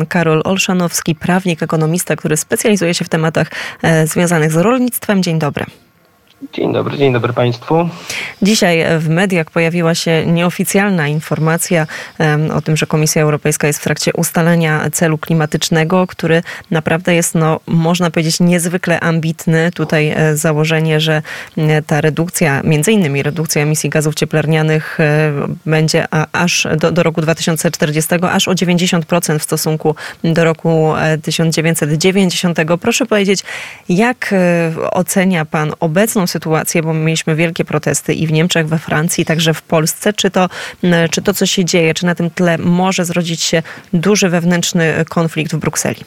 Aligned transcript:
pan 0.00 0.06
Karol 0.06 0.42
Olszanowski, 0.44 1.14
prawnik, 1.14 1.62
ekonomista, 1.62 2.16
który 2.16 2.36
specjalizuje 2.36 2.94
się 2.94 3.04
w 3.04 3.08
tematach 3.08 3.50
związanych 4.04 4.52
z 4.52 4.56
rolnictwem. 4.56 5.22
Dzień 5.22 5.38
dobry. 5.38 5.66
Dzień 6.52 6.72
dobry, 6.72 6.98
dzień 6.98 7.12
dobry 7.12 7.32
Państwu. 7.32 7.88
Dzisiaj 8.42 8.84
w 8.98 9.08
mediach 9.08 9.50
pojawiła 9.50 9.94
się 9.94 10.26
nieoficjalna 10.26 11.08
informacja 11.08 11.86
o 12.54 12.60
tym, 12.60 12.76
że 12.76 12.86
Komisja 12.86 13.22
Europejska 13.22 13.66
jest 13.66 13.80
w 13.80 13.84
trakcie 13.84 14.12
ustalenia 14.12 14.90
celu 14.92 15.18
klimatycznego, 15.18 16.06
który 16.06 16.42
naprawdę 16.70 17.14
jest, 17.14 17.34
no, 17.34 17.60
można 17.66 18.10
powiedzieć, 18.10 18.40
niezwykle 18.40 19.00
ambitny. 19.00 19.70
Tutaj 19.74 20.08
e, 20.08 20.36
założenie, 20.36 21.00
że 21.00 21.22
e, 21.56 21.82
ta 21.82 22.00
redukcja, 22.00 22.62
między 22.64 22.92
innymi 22.92 23.22
redukcja 23.22 23.62
emisji 23.62 23.90
gazów 23.90 24.14
cieplarnianych 24.14 25.00
e, 25.00 25.32
będzie 25.66 26.06
aż 26.32 26.66
do, 26.76 26.92
do 26.92 27.02
roku 27.02 27.20
2040, 27.20 28.14
aż 28.22 28.48
o 28.48 28.52
90% 28.52 29.38
w 29.38 29.42
stosunku 29.42 29.94
do 30.24 30.44
roku 30.44 30.92
1990. 31.22 32.58
Proszę 32.80 33.06
powiedzieć, 33.06 33.42
jak 33.88 34.34
ocenia 34.92 35.44
Pan 35.44 35.72
obecną 35.80 36.26
sytuację, 36.30 36.82
bo 36.82 36.94
mieliśmy 36.94 37.36
wielkie 37.36 37.64
protesty 37.64 38.14
i 38.14 38.26
w 38.26 38.32
Niemczech, 38.32 38.68
we 38.68 38.78
Francji, 38.78 39.24
także 39.24 39.54
w 39.54 39.62
Polsce. 39.62 40.12
Czy 40.12 40.30
to, 40.30 40.48
czy 41.10 41.22
to 41.22 41.34
co 41.34 41.46
się 41.46 41.64
dzieje, 41.64 41.94
czy 41.94 42.06
na 42.06 42.14
tym 42.14 42.30
tle 42.30 42.58
może 42.58 43.04
zrodzić 43.04 43.42
się 43.42 43.62
duży 43.92 44.28
wewnętrzny 44.28 45.04
konflikt 45.08 45.54
w 45.54 45.58
Brukseli? 45.58 46.00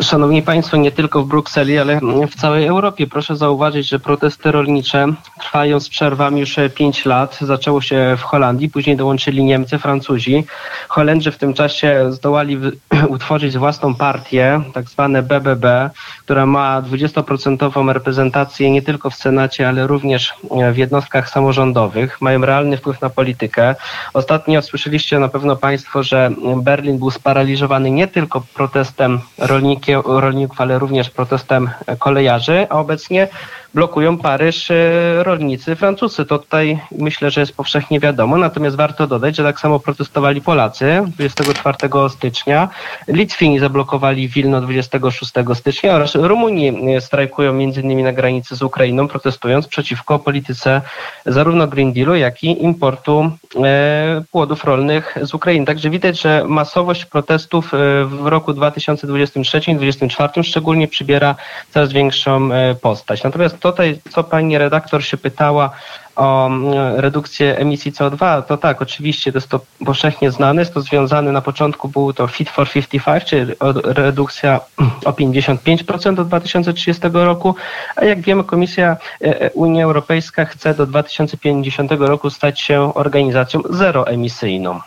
Szanowni 0.00 0.42
Państwo, 0.42 0.76
nie 0.76 0.90
tylko 0.92 1.22
w 1.22 1.28
Brukseli, 1.28 1.78
ale 1.78 2.00
w 2.30 2.34
całej 2.34 2.66
Europie. 2.66 3.06
Proszę 3.06 3.36
zauważyć, 3.36 3.88
że 3.88 3.98
protesty 3.98 4.52
rolnicze 4.52 5.06
trwają 5.40 5.80
z 5.80 5.88
przerwami 5.88 6.40
już 6.40 6.56
5 6.74 7.04
lat. 7.04 7.38
Zaczęło 7.40 7.80
się 7.80 8.16
w 8.18 8.22
Holandii, 8.22 8.68
później 8.68 8.96
dołączyli 8.96 9.44
Niemcy, 9.44 9.78
Francuzi. 9.78 10.44
Holendrzy 10.88 11.32
w 11.32 11.38
tym 11.38 11.54
czasie 11.54 12.12
zdołali 12.12 12.58
utworzyć 13.08 13.58
własną 13.58 13.94
partię, 13.94 14.60
tak 14.74 14.88
zwane 14.88 15.22
BBB, 15.22 15.90
która 16.24 16.46
ma 16.46 16.82
20% 16.82 17.92
reprezentację 17.92 18.70
nie 18.70 18.82
tylko 18.82 19.10
w 19.10 19.14
Senacie, 19.14 19.68
ale 19.68 19.86
również 19.86 20.34
w 20.72 20.76
jednostkach 20.76 21.30
samorządowych. 21.30 22.20
Mają 22.20 22.40
realny 22.40 22.76
wpływ 22.76 23.00
na 23.00 23.10
politykę. 23.10 23.74
Ostatnio 24.14 24.62
słyszeliście 24.62 25.18
na 25.18 25.28
pewno 25.28 25.56
Państwo, 25.56 26.02
że 26.02 26.30
Berlin 26.56 26.98
był 26.98 27.10
sparaliżowany 27.10 27.90
nie 27.90 28.08
tylko 28.08 28.42
protestem 28.54 29.09
protestem 29.38 30.02
rolników, 30.04 30.60
ale 30.60 30.78
również 30.78 31.10
protestem 31.10 31.70
kolejarzy, 31.98 32.66
a 32.70 32.78
obecnie 32.78 33.28
blokują 33.74 34.18
Paryż 34.18 34.70
e, 34.70 34.74
rolnicy 35.22 35.76
francuscy. 35.76 36.24
To 36.24 36.38
tutaj 36.38 36.80
myślę, 36.98 37.30
że 37.30 37.40
jest 37.40 37.56
powszechnie 37.56 38.00
wiadomo. 38.00 38.38
Natomiast 38.38 38.76
warto 38.76 39.06
dodać, 39.06 39.36
że 39.36 39.44
tak 39.44 39.60
samo 39.60 39.80
protestowali 39.80 40.40
Polacy 40.40 41.02
24 41.06 41.76
stycznia. 42.08 42.68
Litwini 43.08 43.58
zablokowali 43.58 44.28
Wilno 44.28 44.60
26 44.60 45.32
stycznia 45.54 45.94
oraz 45.94 46.14
Rumuni 46.14 46.94
e, 46.96 47.00
strajkują 47.00 47.58
innymi 47.58 48.02
na 48.02 48.12
granicy 48.12 48.56
z 48.56 48.62
Ukrainą, 48.62 49.08
protestując 49.08 49.66
przeciwko 49.66 50.18
polityce 50.18 50.82
zarówno 51.26 51.66
Green 51.66 51.92
Dealu, 51.92 52.14
jak 52.14 52.42
i 52.42 52.62
importu 52.64 53.30
e, 53.64 54.22
płodów 54.30 54.64
rolnych 54.64 55.14
z 55.22 55.34
Ukrainy. 55.34 55.66
Także 55.66 55.90
widać, 55.90 56.20
że 56.20 56.44
masowość 56.48 57.04
protestów 57.04 57.72
w 58.06 58.26
roku 58.26 58.52
2023-2024 58.52 60.42
szczególnie 60.42 60.88
przybiera 60.88 61.34
coraz 61.70 61.92
większą 61.92 62.50
postać. 62.82 63.22
Natomiast 63.22 63.59
tutaj, 63.60 64.00
co 64.10 64.24
pani 64.24 64.58
redaktor 64.58 65.04
się 65.04 65.16
pytała 65.16 65.70
o 66.16 66.46
mm, 66.46 66.72
redukcję 67.00 67.58
emisji 67.58 67.92
CO2, 67.92 68.42
to 68.42 68.56
tak, 68.56 68.82
oczywiście 68.82 69.32
to 69.32 69.38
jest 69.38 69.48
to 69.48 69.60
powszechnie 69.86 70.30
znane, 70.30 70.62
jest 70.62 70.74
to 70.74 70.80
związane, 70.80 71.32
na 71.32 71.40
początku 71.40 71.88
był 71.88 72.12
to 72.12 72.26
Fit 72.26 72.50
for 72.50 72.70
55, 72.70 73.24
czyli 73.24 73.52
redukcja 73.84 74.60
o 75.08 75.10
55% 75.10 76.14
do 76.14 76.24
2030 76.24 77.02
roku, 77.12 77.54
a 77.96 78.04
jak 78.04 78.20
wiemy 78.20 78.44
Komisja 78.44 78.96
e, 79.24 79.40
e, 79.40 79.50
Unia 79.50 79.84
Europejska 79.84 80.44
chce 80.44 80.74
do 80.74 80.86
2050 80.86 81.92
roku 81.92 82.30
stać 82.30 82.60
się 82.60 82.94
organizacją 82.94 83.60
zeroemisyjną. 83.70 84.80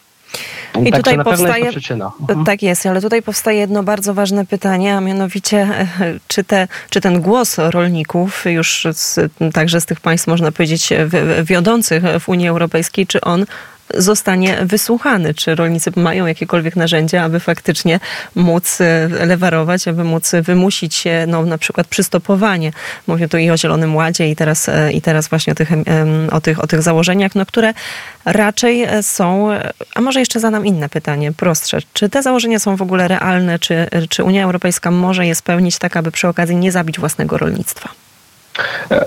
I 0.86 0.92
tak, 0.92 0.98
tutaj 0.98 1.24
powstaje, 1.24 1.72
mhm. 2.30 2.46
tak 2.46 2.62
jest, 2.62 2.86
ale 2.86 3.02
tutaj 3.02 3.22
powstaje 3.22 3.60
jedno 3.60 3.84
bardzo 3.84 4.14
ważne 4.14 4.46
pytanie, 4.46 4.96
a 4.96 5.02
mianowicie, 5.02 5.88
czy, 6.28 6.44
te, 6.44 6.68
czy 6.90 7.02
ten 7.02 7.22
głos 7.22 7.58
rolników, 7.58 8.46
już 8.46 8.88
z, 8.94 9.20
także 9.54 9.82
z 9.82 9.86
tych 9.86 10.00
państw, 10.00 10.28
można 10.28 10.52
powiedzieć, 10.52 10.90
wiodących 11.44 12.04
w 12.20 12.30
Unii 12.30 12.48
Europejskiej, 12.48 13.08
czy 13.08 13.22
on 13.22 13.46
zostanie 13.94 14.58
wysłuchany? 14.62 15.34
Czy 15.34 15.56
rolnicy 15.56 15.92
mają 15.96 16.26
jakiekolwiek 16.26 16.76
narzędzia, 16.76 17.24
aby 17.24 17.40
faktycznie 17.40 18.00
móc 18.36 18.82
e, 18.82 19.08
lewarować, 19.26 19.88
aby 19.88 20.04
móc 20.04 20.32
wymusić 20.42 21.04
no, 21.28 21.46
na 21.46 21.58
przykład 21.58 21.88
przystopowanie? 21.88 22.72
Mówię 23.08 23.28
tu 23.28 23.38
i 23.38 23.50
o 23.50 23.58
Zielonym 23.58 23.96
Ładzie 23.96 24.30
i 24.30 24.36
teraz, 24.36 24.70
e, 24.70 24.92
i 24.92 25.02
teraz 25.02 25.28
właśnie 25.28 25.54
o 25.54 25.56
tych, 25.56 25.70
o, 26.32 26.42
tych, 26.42 26.64
o 26.64 26.68
tych 26.68 26.82
założeniach, 26.82 27.36
no, 27.36 27.46
które 27.46 27.74
raczej 28.26 28.84
e, 28.84 29.04
są, 29.04 29.50
a 29.96 30.02
może 30.02 30.20
jeszcze 30.20 30.40
zadam 30.40 30.66
inne 30.66 30.90
pytanie, 30.90 31.32
prostsze. 31.32 31.78
Czy 31.94 32.10
te 32.10 32.24
założenia 32.24 32.60
są 32.60 32.76
w 32.76 32.82
ogóle 32.82 33.08
realne? 33.08 33.60
Czy, 33.60 33.88
czy 34.10 34.24
Unia 34.24 34.44
Europejska 34.44 34.92
może 34.92 35.26
je 35.26 35.36
spełnić 35.36 35.78
tak, 35.78 35.98
aby 35.98 36.12
przy 36.12 36.28
okazji 36.28 36.56
nie 36.56 36.72
zabić 36.72 37.00
własnego 37.00 37.38
rolnictwa? 37.38 38.03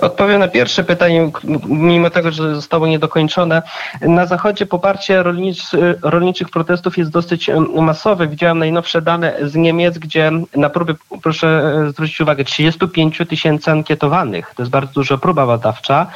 Odpowiem 0.00 0.40
na 0.40 0.48
pierwsze 0.48 0.84
pytanie, 0.84 1.30
mimo 1.68 2.10
tego, 2.10 2.30
że 2.30 2.54
zostało 2.54 2.86
niedokończone. 2.86 3.62
Na 4.00 4.26
Zachodzie 4.26 4.66
poparcie 4.66 5.22
rolniczy, 5.22 5.98
rolniczych 6.02 6.50
protestów 6.50 6.98
jest 6.98 7.10
dosyć 7.10 7.50
masowe. 7.74 8.28
Widziałem 8.28 8.58
najnowsze 8.58 9.02
dane 9.02 9.36
z 9.42 9.54
Niemiec, 9.54 9.98
gdzie 9.98 10.30
na 10.56 10.70
próby, 10.70 10.94
proszę 11.22 11.72
e, 11.86 11.90
zwrócić 11.90 12.20
uwagę, 12.20 12.44
35 12.44 13.22
tysięcy 13.28 13.70
ankietowanych. 13.70 14.52
To 14.56 14.62
jest 14.62 14.72
bardzo 14.72 14.92
duża 14.92 15.18
próba 15.18 15.46
badawcza. 15.46 16.06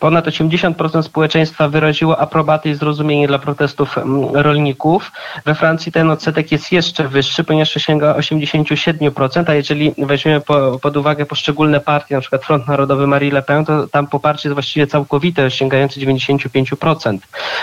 Ponad 0.00 0.26
80% 0.26 1.02
społeczeństwa 1.02 1.68
wyraziło 1.68 2.18
aprobatę 2.18 2.68
i 2.68 2.74
zrozumienie 2.74 3.28
dla 3.28 3.38
protestów 3.38 3.96
rolników. 4.32 5.12
We 5.44 5.54
Francji 5.54 5.92
ten 5.92 6.10
odsetek 6.10 6.52
jest 6.52 6.72
jeszcze 6.72 7.08
wyższy, 7.08 7.44
ponieważ 7.44 7.74
sięga 7.74 8.14
87%, 8.14 9.44
a 9.50 9.54
jeżeli 9.54 9.94
weźmiemy 9.98 10.40
po, 10.40 10.78
pod 10.78 10.96
uwagę 10.96 11.26
poszczególne 11.26 11.80
partie, 11.80 12.14
na 12.14 12.20
przykład 12.20 12.44
Front 12.44 12.68
Narodowy, 12.68 12.79
Narodowy 12.80 13.06
Marie 13.06 13.32
Le 13.32 13.42
Pen, 13.42 13.64
to 13.64 13.86
tam 13.88 14.06
poparcie 14.06 14.48
jest 14.48 14.54
właściwie 14.54 14.86
całkowite, 14.86 15.50
sięgające 15.50 16.00
95%. 16.00 17.18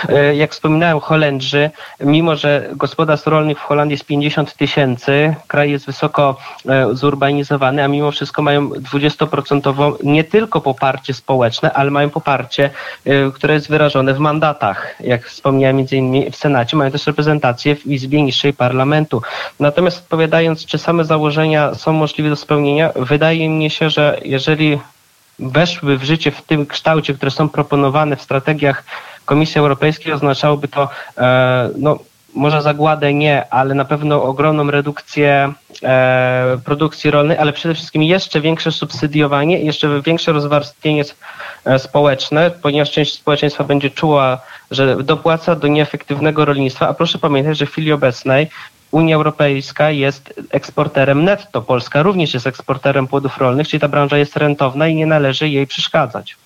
E, 0.08 0.36
jak 0.36 0.52
wspominałem, 0.52 1.00
Holendrzy, 1.00 1.70
mimo 2.00 2.36
że 2.36 2.68
gospodarstw 2.76 3.26
rolnych 3.26 3.58
w 3.58 3.62
Holandii 3.62 3.94
jest 3.94 4.04
50 4.04 4.54
tysięcy, 4.54 5.34
kraj 5.46 5.70
jest 5.70 5.86
wysoko 5.86 6.36
e, 6.68 6.94
zurbanizowany, 6.94 7.84
a 7.84 7.88
mimo 7.88 8.10
wszystko 8.10 8.42
mają 8.42 8.68
20% 8.68 9.94
nie 10.02 10.24
tylko 10.24 10.60
poparcie 10.60 11.14
społeczne, 11.14 11.72
ale 11.72 11.90
mają 11.90 12.10
poparcie, 12.10 12.70
e, 13.04 13.30
które 13.30 13.54
jest 13.54 13.68
wyrażone 13.68 14.14
w 14.14 14.18
mandatach. 14.18 14.94
Jak 15.00 15.26
wspomniałem, 15.26 15.76
między 15.76 15.96
innymi 15.96 16.30
w 16.30 16.36
Senacie, 16.36 16.76
mają 16.76 16.90
też 16.90 17.06
reprezentację 17.06 17.76
w 17.76 17.86
Izbie 17.86 18.22
Niższej 18.22 18.52
Parlamentu. 18.52 19.22
Natomiast 19.60 19.98
odpowiadając, 19.98 20.66
czy 20.66 20.78
same 20.78 21.04
założenia 21.04 21.74
są 21.74 21.92
możliwe 21.92 22.30
do 22.30 22.36
spełnienia, 22.36 22.92
wydaje 22.96 23.48
mi 23.48 23.70
się, 23.70 23.90
że 23.90 24.20
jeżeli 24.24 24.78
weszły 25.38 25.98
w 25.98 26.04
życie 26.04 26.30
w 26.30 26.42
tym 26.42 26.66
kształcie, 26.66 27.14
które 27.14 27.30
są 27.30 27.48
proponowane 27.48 28.16
w 28.16 28.22
strategiach 28.22 28.84
Komisji 29.24 29.58
Europejskiej, 29.58 30.12
oznaczałoby 30.12 30.68
to 30.68 30.88
e, 31.18 31.70
no, 31.76 31.98
może 32.34 32.62
zagładę 32.62 33.14
nie, 33.14 33.52
ale 33.52 33.74
na 33.74 33.84
pewno 33.84 34.22
ogromną 34.22 34.70
redukcję 34.70 35.52
e, 35.82 36.58
produkcji 36.64 37.10
rolnej, 37.10 37.38
ale 37.38 37.52
przede 37.52 37.74
wszystkim 37.74 38.02
jeszcze 38.02 38.40
większe 38.40 38.72
subsydiowanie, 38.72 39.60
jeszcze 39.60 40.02
większe 40.02 40.32
rozwarstwienie 40.32 41.04
e, 41.64 41.78
społeczne, 41.78 42.50
ponieważ 42.50 42.90
część 42.90 43.14
społeczeństwa 43.14 43.64
będzie 43.64 43.90
czuła, 43.90 44.40
że 44.70 45.02
dopłaca 45.02 45.56
do 45.56 45.68
nieefektywnego 45.68 46.44
rolnictwa, 46.44 46.88
a 46.88 46.94
proszę 46.94 47.18
pamiętać, 47.18 47.58
że 47.58 47.66
w 47.66 47.70
chwili 47.70 47.92
obecnej 47.92 48.50
Unia 48.90 49.16
Europejska 49.16 49.90
jest 49.90 50.34
eksporterem 50.50 51.24
netto. 51.24 51.62
Polska 51.62 52.02
również 52.02 52.34
jest 52.34 52.46
eksporterem 52.46 53.06
płodów 53.06 53.38
rolnych, 53.38 53.68
czyli 53.68 53.80
ta 53.80 53.88
branża 53.88 54.18
jest 54.18 54.36
rentowna 54.36 54.88
i 54.88 54.94
nie 54.94 55.06
należy 55.06 55.48
jej 55.48 55.66
przeszkadzać. 55.66 56.36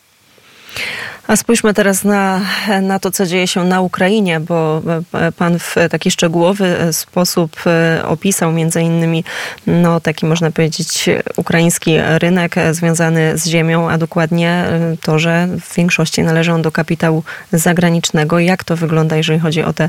A 1.26 1.36
spójrzmy 1.36 1.74
teraz 1.74 2.04
na, 2.04 2.40
na 2.82 2.98
to, 2.98 3.10
co 3.10 3.26
dzieje 3.26 3.46
się 3.46 3.64
na 3.64 3.80
Ukrainie, 3.80 4.40
bo 4.40 4.82
e, 5.12 5.32
pan 5.32 5.58
w 5.58 5.76
taki 5.90 6.10
szczegółowy 6.10 6.78
e, 6.78 6.92
sposób 6.92 7.56
e, 7.66 8.02
opisał 8.06 8.52
między 8.52 8.82
innymi 8.82 9.24
no, 9.66 10.00
taki, 10.00 10.26
można 10.26 10.50
powiedzieć, 10.50 11.08
ukraiński 11.36 11.96
rynek 11.98 12.54
związany 12.70 13.38
z 13.38 13.46
ziemią, 13.46 13.90
a 13.90 13.98
dokładnie 13.98 14.64
to, 15.02 15.18
że 15.18 15.48
w 15.60 15.74
większości 15.74 16.22
należy 16.22 16.52
on 16.52 16.62
do 16.62 16.72
kapitału 16.72 17.24
zagranicznego. 17.52 18.38
Jak 18.38 18.64
to 18.64 18.76
wygląda, 18.76 19.16
jeżeli 19.16 19.38
chodzi 19.38 19.62
o 19.62 19.72
te, 19.72 19.88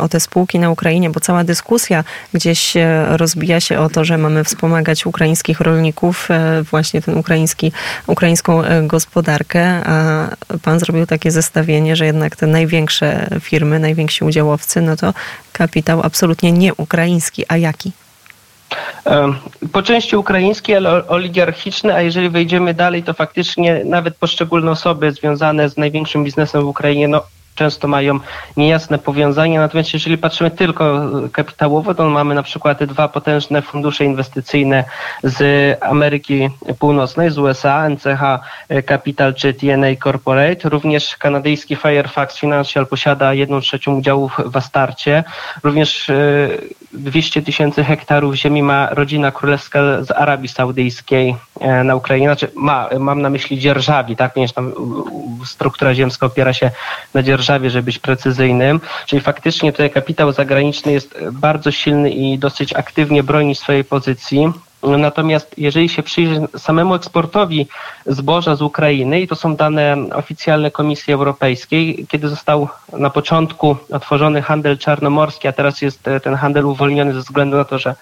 o 0.00 0.08
te 0.08 0.20
spółki 0.20 0.58
na 0.58 0.70
Ukrainie? 0.70 1.10
Bo 1.10 1.20
cała 1.20 1.44
dyskusja 1.44 2.04
gdzieś 2.32 2.74
rozbija 3.08 3.60
się 3.60 3.78
o 3.78 3.88
to, 3.88 4.04
że 4.04 4.18
mamy 4.18 4.44
wspomagać 4.44 5.06
ukraińskich 5.06 5.60
rolników, 5.60 6.28
właśnie 6.70 7.02
ten 7.02 7.18
ukraiński, 7.18 7.72
ukraińską 8.06 8.62
gospodarkę, 8.82 9.62
a 9.86 10.28
pan 10.62 10.78
zrobił 10.78 11.06
takie 11.06 11.30
zestawienie, 11.30 11.96
że 11.96 12.06
jednak 12.06 12.36
te 12.36 12.46
największe 12.46 13.28
firmy, 13.40 13.78
najwięksi 13.78 14.24
udziałowcy, 14.24 14.80
no 14.80 14.96
to 14.96 15.14
kapitał 15.52 16.00
absolutnie 16.02 16.52
nie 16.52 16.74
ukraiński, 16.74 17.44
a 17.48 17.56
jaki? 17.56 17.92
Po 19.72 19.82
części 19.82 20.16
ukraiński, 20.16 20.74
ale 20.74 21.08
oligarchiczny, 21.08 21.94
a 21.94 22.02
jeżeli 22.02 22.30
wejdziemy 22.30 22.74
dalej, 22.74 23.02
to 23.02 23.14
faktycznie 23.14 23.82
nawet 23.84 24.16
poszczególne 24.16 24.70
osoby 24.70 25.12
związane 25.12 25.68
z 25.68 25.76
największym 25.76 26.24
biznesem 26.24 26.62
w 26.62 26.68
Ukrainie, 26.68 27.08
no 27.08 27.22
często 27.56 27.88
mają 27.88 28.20
niejasne 28.56 28.98
powiązania. 28.98 29.60
Natomiast 29.60 29.92
jeżeli 29.92 30.18
patrzymy 30.18 30.50
tylko 30.50 31.10
kapitałowo, 31.32 31.94
to 31.94 32.10
mamy 32.10 32.34
na 32.34 32.42
przykład 32.42 32.84
dwa 32.84 33.08
potężne 33.08 33.62
fundusze 33.62 34.04
inwestycyjne 34.04 34.84
z 35.22 35.38
Ameryki 35.82 36.48
Północnej, 36.78 37.30
z 37.30 37.38
USA, 37.38 37.88
NCH 37.88 38.22
Capital 38.88 39.34
czy 39.34 39.54
TNA 39.54 39.86
Corporate. 40.04 40.68
Również 40.68 41.16
kanadyjski 41.16 41.76
Firefax 41.76 42.38
Financial 42.38 42.86
posiada 42.86 43.34
jedną 43.34 43.60
trzecią 43.60 43.98
udziałów 43.98 44.40
w 44.44 44.56
Astarcie. 44.56 45.24
Również 45.64 46.10
200 46.92 47.40
e, 47.40 47.42
tysięcy 47.42 47.84
hektarów 47.84 48.34
ziemi 48.34 48.62
ma 48.62 48.88
rodzina 48.90 49.30
królewska 49.30 50.02
z 50.02 50.10
Arabii 50.10 50.48
Saudyjskiej 50.48 51.36
e, 51.60 51.84
na 51.84 51.94
Ukrainie. 51.94 52.26
Znaczy 52.26 52.50
ma, 52.54 52.88
mam 52.98 53.22
na 53.22 53.30
myśli 53.30 53.58
dzierżawi, 53.58 54.16
tak? 54.16 54.32
Ponieważ 54.32 54.52
tam 54.52 54.72
struktura 55.44 55.94
ziemska 55.94 56.26
opiera 56.26 56.52
się 56.52 56.70
na 57.14 57.22
dzierżawi 57.22 57.45
Warszawie, 57.46 57.70
żeby 57.70 57.82
być 57.86 57.98
precyzyjnym. 57.98 58.80
Czyli 59.06 59.22
faktycznie 59.22 59.72
tutaj 59.72 59.90
kapitał 59.90 60.32
zagraniczny 60.32 60.92
jest 60.92 61.18
bardzo 61.32 61.70
silny 61.70 62.10
i 62.10 62.38
dosyć 62.38 62.72
aktywnie 62.72 63.22
broni 63.22 63.54
swojej 63.54 63.84
pozycji. 63.84 64.52
Natomiast 64.82 65.54
jeżeli 65.58 65.88
się 65.88 66.02
przyjrzy 66.02 66.40
samemu 66.56 66.94
eksportowi 66.94 67.66
zboża 68.06 68.56
z 68.56 68.62
Ukrainy, 68.62 69.20
i 69.20 69.28
to 69.28 69.36
są 69.36 69.56
dane 69.56 69.96
oficjalne 70.14 70.70
Komisji 70.70 71.12
Europejskiej, 71.12 72.06
kiedy 72.08 72.28
został 72.28 72.68
na 72.92 73.10
początku 73.10 73.76
otworzony 73.92 74.42
handel 74.42 74.78
czarnomorski, 74.78 75.48
a 75.48 75.52
teraz 75.52 75.82
jest 75.82 76.02
ten 76.22 76.34
handel 76.34 76.66
uwolniony 76.66 77.14
ze 77.14 77.20
względu 77.20 77.56
na 77.56 77.64
to, 77.64 77.78
że 77.78 77.94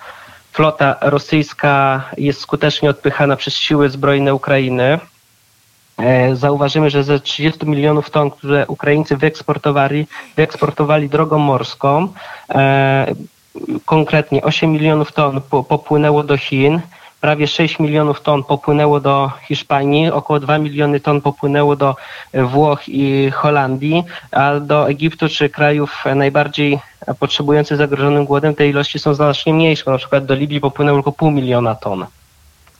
flota 0.53 0.97
rosyjska 1.01 2.05
jest 2.19 2.41
skutecznie 2.41 2.91
odpychana 2.91 3.37
przez 3.37 3.55
siły 3.55 3.89
zbrojne 3.89 4.35
Ukrainy, 4.35 4.99
E, 4.99 5.14
zauważymy, 6.33 6.91
że 6.91 7.05
ze 7.05 7.21
30 7.21 7.67
milionów 7.67 8.11
ton, 8.11 8.31
które 8.31 8.67
Ukraińcy 8.67 9.17
wyeksportowali, 9.17 10.07
wyeksportowali 10.37 11.09
drogą 11.09 11.39
morską, 11.39 12.09
e, 12.51 13.15
konkretnie 13.85 14.43
8 14.43 14.73
milionów 14.73 15.13
ton 15.13 15.41
popłynęło 15.69 16.23
do 16.23 16.37
Chin, 16.37 16.81
prawie 17.21 17.47
6 17.47 17.79
milionów 17.79 18.21
ton 18.21 18.45
popłynęło 18.45 19.01
do 19.01 19.31
Hiszpanii, 19.49 20.11
około 20.11 20.41
2 20.41 20.59
miliony 20.59 21.01
ton 21.01 21.21
popłynęło 21.21 21.77
do 21.77 21.97
Włoch 22.35 22.89
i 22.89 23.31
Holandii, 23.31 24.05
a 24.31 24.61
do 24.61 24.89
Egiptu 24.89 25.29
czy 25.29 25.49
krajów 25.49 26.05
najbardziej 26.15 26.79
potrzebujących 27.19 27.77
zagrożonym 27.77 28.25
głodem 28.25 28.55
te 28.55 28.69
ilości 28.69 28.99
są 28.99 29.15
znacznie 29.15 29.55
mniejsze. 29.55 29.91
Na 29.91 29.99
przykład 29.99 30.27
do 30.27 30.35
Libii 30.35 30.61
popłynęło 30.61 30.99
tylko 30.99 31.13
pół 31.13 31.31
miliona 31.31 31.75
ton. 31.75 32.07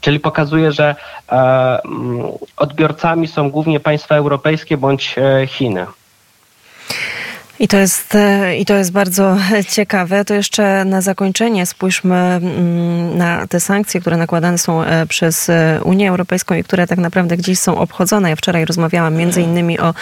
Czyli 0.05 0.21
pokazuje, 0.21 0.73
że 0.73 0.95
e, 1.33 1.35
mm, 1.85 2.23
odbiorcami 2.57 3.29
są 3.29 3.51
głównie 3.51 3.81
państwa 3.81 4.15
europejskie 4.15 4.77
bądź 4.77 5.15
e, 5.19 5.47
Chiny. 5.47 5.87
I 7.59 7.69
to, 7.69 7.77
jest, 7.77 8.15
e, 8.15 8.57
I 8.57 8.65
to 8.65 8.75
jest 8.75 8.93
bardzo 8.93 9.37
ciekawe. 9.69 10.25
To 10.25 10.35
jeszcze 10.35 10.85
na 10.85 11.01
zakończenie 11.01 11.67
spójrzmy 11.67 12.17
mm, 12.17 13.19
na 13.19 13.47
te 13.47 13.61
sankcje, 13.61 14.01
które 14.01 14.17
nakładane 14.17 14.59
są 14.59 14.83
e, 14.83 15.07
przez 15.07 15.49
e, 15.49 15.81
Unię 15.85 16.09
Europejską 16.09 16.55
i 16.55 16.65
które 16.65 16.87
tak 16.87 16.99
naprawdę 16.99 17.37
gdzieś 17.37 17.59
są 17.59 17.79
obchodzone. 17.79 18.31
Ja 18.31 18.37
wczoraj 18.37 18.65
rozmawiałam 18.65 19.15
między 19.15 19.43
innymi 19.43 19.79
o 19.79 19.95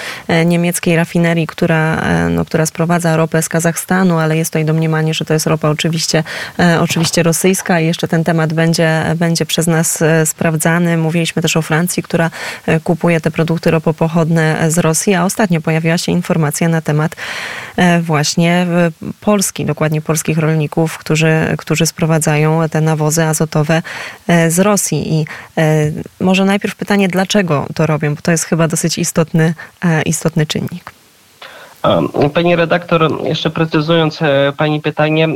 niemieckiej 0.46 0.96
rafinerii, 0.96 1.46
która, 1.46 2.02
no, 2.30 2.44
która 2.44 2.66
sprowadza 2.66 3.16
ropę 3.16 3.42
z 3.42 3.48
Kazachstanu, 3.48 4.18
ale 4.18 4.36
jest 4.36 4.50
tutaj 4.50 4.64
domniemanie, 4.64 5.14
że 5.14 5.24
to 5.24 5.34
jest 5.34 5.46
ropa 5.46 5.68
oczywiście, 5.68 6.24
oczywiście 6.80 7.22
rosyjska 7.22 7.80
i 7.80 7.86
jeszcze 7.86 8.08
ten 8.08 8.24
temat 8.24 8.52
będzie, 8.52 9.04
będzie 9.16 9.46
przez 9.46 9.66
nas 9.66 10.04
sprawdzany. 10.24 10.96
Mówiliśmy 10.96 11.42
też 11.42 11.56
o 11.56 11.62
Francji, 11.62 12.02
która 12.02 12.30
kupuje 12.84 13.20
te 13.20 13.30
produkty 13.30 13.70
ropopochodne 13.70 14.70
z 14.70 14.78
Rosji, 14.78 15.14
a 15.14 15.24
ostatnio 15.24 15.60
pojawiła 15.60 15.98
się 15.98 16.12
informacja 16.12 16.68
na 16.68 16.80
temat 16.80 17.16
właśnie 18.00 18.66
Polski, 19.20 19.64
dokładnie 19.64 20.02
polskich 20.02 20.38
rolników, 20.38 20.98
którzy, 20.98 21.54
którzy 21.58 21.86
sprowadzają 21.86 22.68
te 22.68 22.80
nawozy 22.80 23.24
azotowe 23.24 23.82
e, 24.28 24.50
z 24.50 24.58
Rosji. 24.58 25.14
I 25.14 25.26
e, 25.58 25.90
może 26.20 26.44
najpierw 26.44 26.74
pytanie, 26.74 27.08
dlaczego 27.08 27.66
to 27.74 27.86
robią, 27.86 28.14
bo 28.14 28.22
to 28.22 28.30
jest 28.30 28.44
chyba 28.44 28.68
dosyć 28.68 28.98
istotny, 28.98 29.54
istotny 30.06 30.46
czynnik. 30.46 30.92
Pani 32.34 32.56
redaktor, 32.56 33.24
jeszcze 33.24 33.50
precyzując 33.50 34.20
Pani 34.56 34.80
pytanie, 34.80 35.28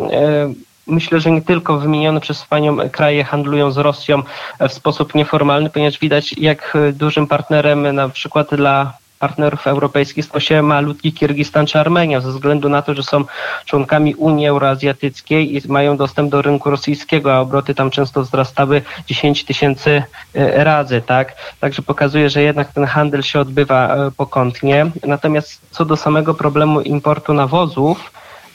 myślę, 0.86 1.20
że 1.20 1.30
nie 1.30 1.42
tylko 1.42 1.78
wymienione 1.78 2.20
przez 2.20 2.44
Panią 2.44 2.90
kraje 2.90 3.24
handlują 3.24 3.70
z 3.70 3.76
Rosją 3.76 4.22
w 4.60 4.72
sposób 4.72 5.14
nieformalny, 5.14 5.70
ponieważ 5.70 5.98
widać, 5.98 6.38
jak 6.38 6.76
dużym 6.92 7.26
partnerem 7.26 7.94
na 7.94 8.08
przykład 8.08 8.54
dla 8.54 8.92
partnerów 9.18 9.66
europejskich 9.66 10.24
stał 10.24 10.40
się 10.40 10.62
malutki 10.62 11.12
Kirgistan 11.12 11.66
czy 11.66 11.80
Armenia, 11.80 12.20
ze 12.20 12.30
względu 12.30 12.68
na 12.68 12.82
to, 12.82 12.94
że 12.94 13.02
są 13.02 13.24
członkami 13.64 14.14
Unii 14.14 14.46
Euroazjatyckiej 14.46 15.56
i 15.56 15.68
mają 15.68 15.96
dostęp 15.96 16.30
do 16.30 16.42
rynku 16.42 16.70
rosyjskiego, 16.70 17.34
a 17.34 17.40
obroty 17.40 17.74
tam 17.74 17.90
często 17.90 18.22
wzrastały 18.22 18.82
10 19.06 19.44
tysięcy 19.44 20.02
e, 20.34 20.64
razy, 20.64 21.02
tak? 21.06 21.36
Także 21.60 21.82
pokazuje, 21.82 22.30
że 22.30 22.42
jednak 22.42 22.72
ten 22.72 22.84
handel 22.84 23.22
się 23.22 23.40
odbywa 23.40 23.96
e, 23.96 24.10
pokątnie. 24.10 24.86
Natomiast 25.06 25.60
co 25.70 25.84
do 25.84 25.96
samego 25.96 26.34
problemu 26.34 26.80
importu 26.80 27.34
nawozów, 27.34 28.12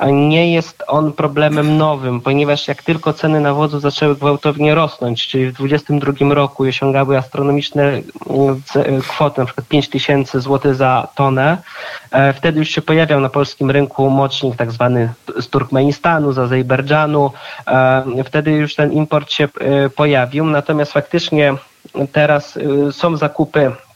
nie 0.10 0.54
jest 0.54 0.84
on 0.88 1.14
problemem 1.14 1.78
nowym, 1.78 2.22
ponieważ 2.22 2.68
jak 2.68 2.84
tylko 2.84 3.14
ceny 3.14 3.40
nawozu 3.40 3.80
zaczęły 3.80 4.16
gwałtownie 4.16 4.76
rosnąć, 4.76 5.28
czyli 5.28 5.46
w 5.46 5.54
2022 5.54 6.36
roku 6.36 6.64
osiągały 6.64 7.18
astronomiczne 7.18 7.84
mm, 7.84 8.62
e, 8.76 9.02
kwoty, 9.02 9.42
na 9.42 9.46
przykład 9.46 9.68
5 9.68 9.90
tysięcy 9.90 10.40
złotych 10.40 10.76
za 10.76 11.08
tonę, 11.16 11.58
e, 12.12 12.34
wtedy 12.34 12.60
już 12.60 12.70
się 12.70 12.82
pojawiał 12.82 13.20
na 13.20 13.30
polskim 13.30 13.72
rynku 13.72 14.10
mocznik 14.10 14.56
tak 14.56 14.72
zwany 14.72 15.14
z 15.40 15.48
Turkmenistanu, 15.48 16.32
z 16.32 16.40
Azerbejdżanu, 16.40 17.32
e, 17.68 18.24
wtedy 18.24 18.52
już 18.52 18.76
ten 18.76 18.92
import 18.92 19.32
się 19.32 19.48
pojawił, 19.96 20.46
natomiast 20.46 20.92
faktycznie 20.92 21.54
teraz 22.12 22.60
są 22.92 23.18
zakupy 23.18 23.72
E, 23.72 23.91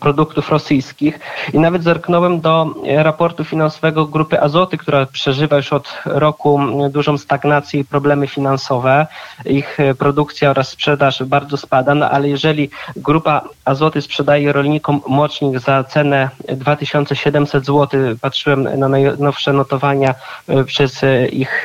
produktów 0.00 0.50
rosyjskich 0.50 1.20
i 1.52 1.58
nawet 1.58 1.82
zerknąłem 1.82 2.40
do 2.40 2.74
raportu 2.96 3.44
finansowego 3.44 4.06
Grupy 4.06 4.40
Azoty, 4.40 4.78
która 4.78 5.06
przeżywa 5.06 5.56
już 5.56 5.72
od 5.72 5.98
roku 6.04 6.60
dużą 6.90 7.18
stagnację 7.18 7.80
i 7.80 7.84
problemy 7.84 8.26
finansowe. 8.26 9.06
Ich 9.44 9.78
produkcja 9.98 10.50
oraz 10.50 10.68
sprzedaż 10.68 11.22
bardzo 11.24 11.56
spada, 11.56 11.94
no 11.94 12.10
ale 12.10 12.28
jeżeli 12.28 12.70
Grupa 12.96 13.42
Azoty 13.64 14.02
sprzedaje 14.02 14.52
rolnikom 14.52 15.00
mocznik 15.08 15.58
za 15.58 15.84
cenę 15.84 16.30
2700 16.48 17.66
zł, 17.66 18.00
patrzyłem 18.20 18.78
na 18.78 18.88
najnowsze 18.88 19.52
notowania 19.52 20.14
e, 20.48 20.64
przez 20.64 21.00
ich 21.32 21.64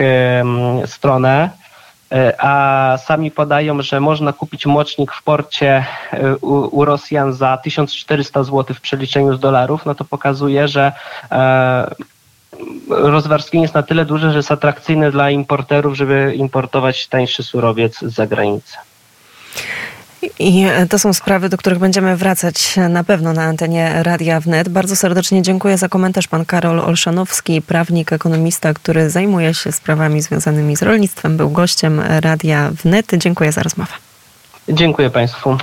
stronę, 0.86 1.40
E, 1.40 1.69
a 2.38 2.98
sami 3.06 3.32
podają, 3.32 3.82
że 3.82 4.00
można 4.00 4.34
kupić 4.34 4.66
mocznik 4.66 5.12
w 5.12 5.24
porcie 5.24 5.86
e, 6.14 6.38
u, 6.38 6.80
u 6.80 6.86
Rosjan 6.86 7.34
za 7.34 7.58
1400 7.58 8.44
zł 8.44 8.76
w 8.76 8.82
przeliczeniu 8.82 9.34
z 9.34 9.40
dolarów, 9.40 9.86
no 9.86 9.96
to 9.96 10.06
pokazuje, 10.06 10.68
że 10.68 10.92
e, 11.32 11.96
rozwarstwienie 12.90 13.62
jest 13.62 13.74
na 13.74 13.84
tyle 13.84 14.06
duże, 14.06 14.32
że 14.32 14.38
jest 14.38 14.52
atrakcyjne 14.52 15.12
dla 15.12 15.30
importerów, 15.30 15.98
żeby 15.98 16.34
importować 16.36 17.08
tańszy 17.08 17.44
surowiec 17.44 18.00
z 18.00 18.14
zagranicy. 18.14 18.78
I 20.40 20.66
to 20.90 21.00
są 21.00 21.14
sprawy, 21.14 21.50
do 21.50 21.58
których 21.58 21.80
będziemy 21.80 22.18
wracać 22.18 22.76
na 22.90 23.04
pewno 23.04 23.34
na 23.34 23.44
antenie 23.44 24.04
Radia 24.04 24.40
Wnet. 24.40 24.70
Bardzo 24.70 24.96
serdecznie 24.96 25.42
dziękuję 25.42 25.78
za 25.78 25.90
komentarz 25.90 26.28
pan 26.28 26.46
Karol 26.46 26.80
Olszanowski, 26.80 27.62
prawnik, 27.62 28.14
ekonomista, 28.14 28.74
który 28.74 29.10
zajmuje 29.10 29.54
się 29.54 29.72
sprawami 29.72 30.22
związanymi 30.22 30.76
z 30.78 30.82
rolnictwem. 30.82 31.38
Był 31.38 31.50
gościem 31.50 32.00
Radia 32.00 32.72
Wnet. 32.84 33.06
Dziękuję 33.18 33.52
za 33.52 33.64
rozmowę. 33.64 33.92
Dziękuję 34.70 35.10
Państwu. 35.10 35.58